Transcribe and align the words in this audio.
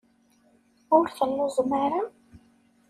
Ur 0.95 1.05
telluẓem 1.15 1.71
ara? 1.83 2.01